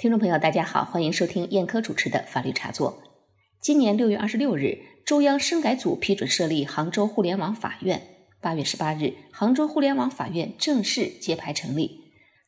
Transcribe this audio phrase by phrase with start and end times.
[0.00, 3.02] 听众朋友，大家好，欢迎收听燕科主持的法律茶座。
[3.60, 8.00] 今年六月二十六日，中央深改组批准设立杭州互联网法院。
[8.40, 12.00] 八月十八日，杭州互联网法院正式揭牌成立。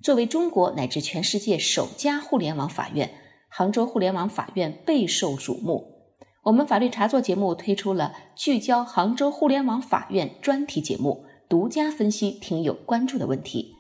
[0.02, 3.10] 作为中国乃至全世界首家互联网法院，
[3.50, 6.16] 杭州互联网法院备受瞩目。
[6.44, 13.74] 我们法律茶座节目推出了聚焦杭州互联网法院专题节目，独家分析听友关注的问题。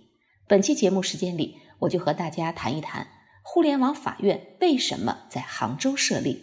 [0.46, 3.06] 本期节目时间里，我就和大家谈一谈。
[3.44, 6.38] 互联网法院为什么在杭州设立？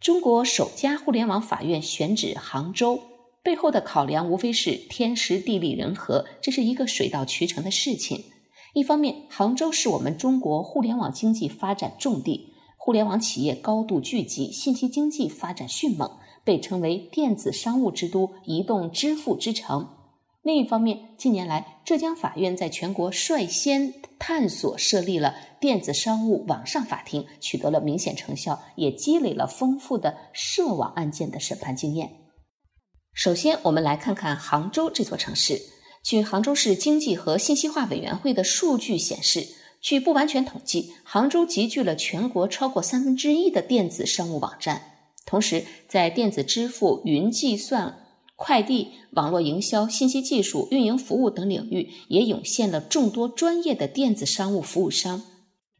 [0.00, 3.00] 中国首家互联网法院选址杭州，
[3.42, 8.24] 背后的考量无非是天时地利人和，这是一个水到渠成的事情。
[8.72, 19.97] 一方面，杭州是我们中国互联网经济发展重地，互联网企业高度聚集，信息经济发展迅猛，被称为电子商务之都、移动支付之城。
[20.48, 32.12] 另一方面，近年来，浙江法院在全国率先探索设立了电子商务网上法庭，取得了明显成效，也积累了丰富的涉网案件的审判经验。
[33.12, 35.60] 首先，我们来看看杭州这座城市。
[36.02, 39.46] 据杭州市经济和信息化委员会的数据显示，
[39.82, 44.80] 据不完全统计，杭州集聚了全国超过三分之一的电子商务网站，
[45.26, 48.06] 同时在电子支付、云计算。
[48.38, 55.22] 快递、网络营销、信息技术、运营服务等领域也涌现了众多专业的电子商务服务商。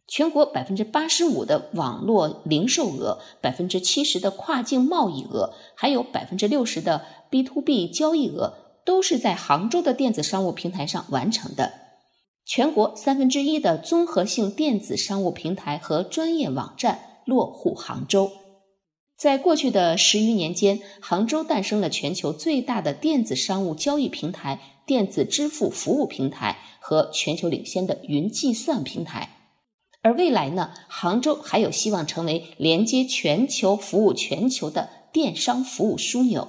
[0.08, 11.72] 全国百分之八十五的网络零售额、百分之七十的跨境贸易额，还有百分之六十的 B to B 交易额，都是在杭州的电子商务平台上完成的。
[12.44, 18.32] 全国三分之一的综合性电子商务平台和专业网站落户杭州。
[19.18, 29.30] 在过去的十余年间，杭州诞生了全球最大的电子商务交易平台、电子支付服务平台和全球领先的云计算平台。
[30.02, 36.46] 而未来呢，杭州还有希望成为连接全球、服务全球的电商服务枢纽。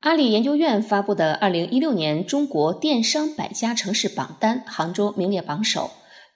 [0.00, 5.90] 阿里研究院发布的二零一六年中国电商百家城市榜单，杭州名列榜首。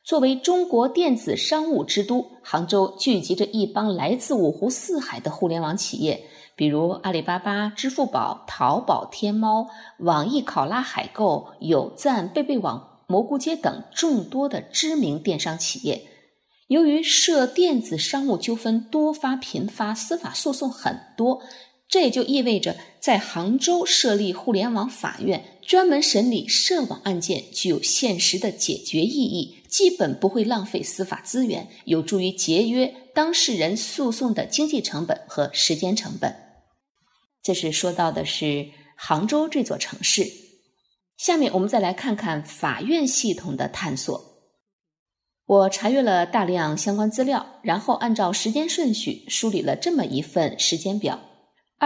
[0.04, 9.66] 作为中国电子商务之都，杭州聚集着一帮来自五湖四海的互联网企业，比如阿里巴巴、支付宝、淘宝、天猫、
[10.00, 16.02] 网易考拉海购、有赞、贝贝网、蘑菇街等众多的知名电商企业。
[16.66, 21.40] 由于涉电子商务纠纷多发频发，司法诉讼很多。
[21.88, 36.34] 这也就意味着，在杭州设立互联网法院，专门审理涉网案件，具有现实的解决意义，基本不会浪费司法资源，有助于节约当事人诉讼的经济成本和时间成本。
[37.42, 40.26] 这是说到的是杭州这座城市。
[41.16, 44.32] 下面我们再来看看法院系统的探索。
[45.46, 51.20] 我查阅了大量相关资料，然后按照时间顺序梳理了这么一份时间表。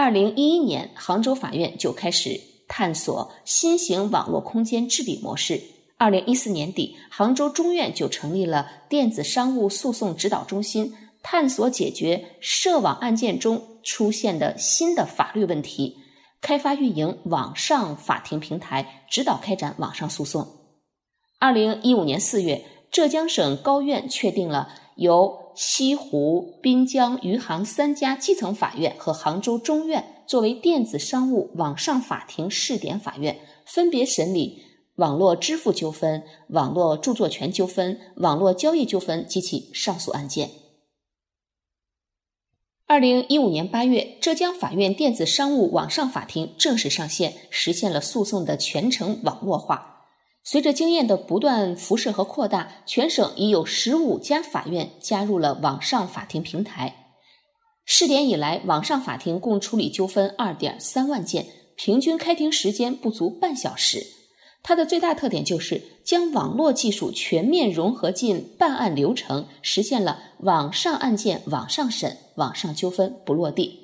[0.01, 5.61] 二零一一年，杭州法院就开始探索新型网络空间治理模式。
[5.97, 15.97] 二零一四年底，杭州中院就成立了电子商务诉讼指导中心，探索解决涉网案件中出现的新的法律问题，
[16.41, 20.47] 开发运营网上法庭平台，指导开展网上诉讼。
[21.41, 25.48] 二零一五年四月，浙江省高院确定了由。
[25.61, 34.63] 西湖、滨江、余杭三家基层法院和杭州中院作为电子商务网上法庭试点法院，分别审理
[34.95, 40.49] 网络支付纠纷、网络著作权纠纷、网络交易纠纷及其上诉案件。
[42.87, 49.98] 二零一五年八月，浙江法院电子商务网上法庭正式上线，实现了诉讼的全程网络化。
[50.51, 56.95] 随着经验的不断辐射和扩大，全省已有十五家法院加入了网上法庭平台。
[57.85, 61.45] 试点以来，网上法庭共处理纠纷二点三万件，
[61.77, 64.07] 平均开庭时间不足半小时。
[64.63, 73.79] 它的最大特点就是将网络技术全面融合进办案流程，实现了网上案件网上审、网上纠纷不落地。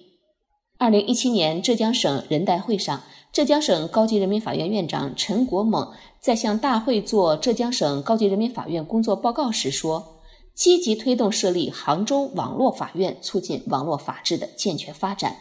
[0.78, 3.02] 二零一七年，浙江省人代会上。
[3.34, 5.90] 浙江省高级人民法院院长陈国猛
[6.20, 10.20] 在向大会做浙江省高级人民法院工作报告时说
[10.54, 15.34] ：“积极推动设立杭州网络法院，促进网络法治的健全发展。”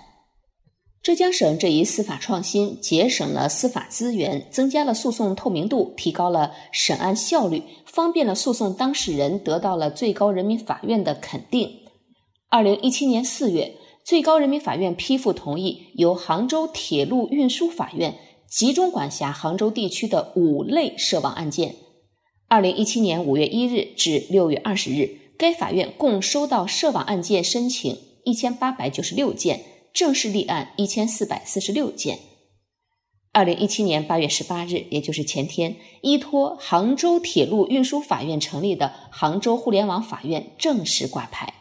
[1.04, 11.70] 浙江省这一司法创新，节省了司法资源，增加了诉讼透明度，提高了审案效率，方便了诉讼当事人，得到了最高人民法院的肯定。
[12.50, 13.76] 二零一七年四月。
[14.06, 18.16] 最高人民法院批复同意，由杭州铁路运输法院
[18.50, 21.76] 集中管辖杭州地区的五类涉网案件。
[22.50, 29.62] 二零一七年五月一日至六月二十日，该法院共收到涉网案件申请一千八百九十六件，
[29.94, 32.20] 正式立案一千四百四十六件。
[33.32, 41.54] 二零一七年八月十八日，也就是前天，依托杭州铁路运输法院成立的杭州互联网法院正式挂牌。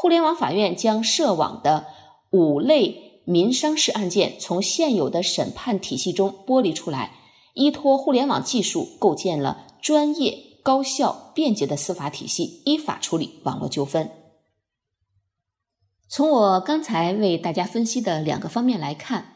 [0.00, 1.86] 互联网法院将涉网的
[2.30, 7.16] 五类民商事案件从现有的审判体系中剥离出来，
[7.54, 14.08] 依托互联网技术，构建了专业、高效、便捷的司法体系，依法处理网络纠纷。
[16.08, 19.34] 从我刚才为大家分析的两个方面来看。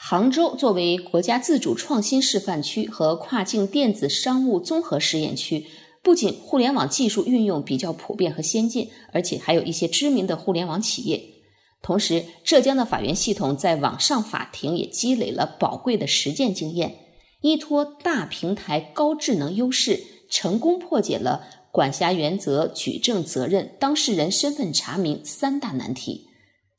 [0.00, 5.66] 杭州作为国家自主创新示范区和跨境电子商务综合试验区，
[6.08, 11.22] 不仅互联网技术运用比较普遍和先进，而且还有一些知名的互联网企业。
[11.82, 16.96] 同时，浙江的法院系统在网上法庭也积累了宝贵的实践经验，
[17.42, 26.26] 依托大平台高智能优势，成功破解了管辖原则、举证责任、当事人身份查明三大难题。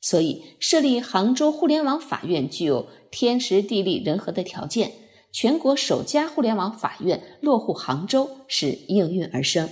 [0.00, 4.90] 所以，设立杭州互联网法院具有天时地利人和的条件，
[5.32, 9.68] 全国首家互联网法院落户杭州是应运而生。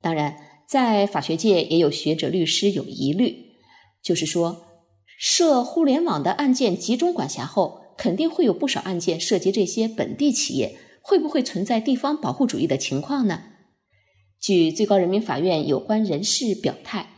[0.00, 0.36] 当然，
[0.68, 3.56] 在法学界也有学者、律师有疑虑，
[4.02, 4.64] 就是说，
[5.18, 13.42] 设互联网的案件集中管辖后，肯定会有不少案件涉及这些本地企业，会不会存在地方保护主义的情况呢？
[14.40, 17.08] 据最高人民法院有关人士表态。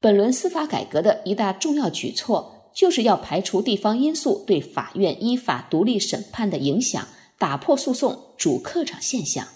[0.00, 9.48] 本轮司法改革的一大重要举措，就是要排除地方因素对法院依法独立审判的影响，打破诉讼主客场现象。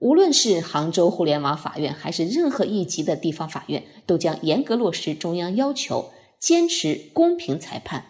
[0.00, 8.04] 无论是杭州互联网法院，还是任何一级的地方法院，都将严格落实中央要求，坚持公平裁判。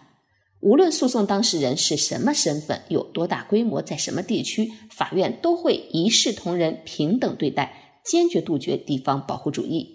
[0.59, 9.92] 无论诉讼当事人是什么身份，有多大规模，在什么地区，法院都会一视同仁，平等对待，坚决杜绝地方保护主义。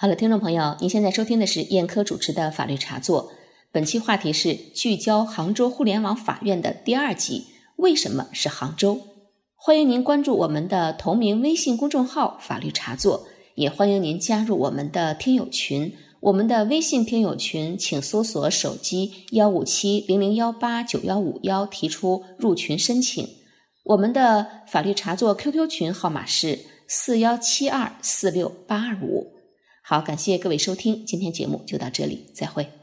[0.00, 3.30] 好了，听众朋友，您现在收听的是燕科主持的法律茶座。
[3.70, 7.44] 本期话题是聚焦杭州互联网法院的第二集，
[7.76, 8.98] 为什么是杭州？
[9.56, 13.26] 欢迎您关注我们的同名微信公众号“法律茶座”，
[13.56, 15.92] 也欢迎您加入我们的听友群。
[16.20, 23.28] 我们的微信听友群，请搜索手机幺五七零零幺八九幺五幺，提出入群申请。
[23.84, 26.58] 我们的法律茶座 QQ 群号码是
[26.88, 29.38] 四幺七二四六八二五。
[29.90, 32.79] 好，感谢各位收听，今天节目就到这里，再会。